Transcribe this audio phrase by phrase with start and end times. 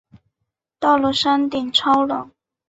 [0.79, 2.31] 到了山顶超冷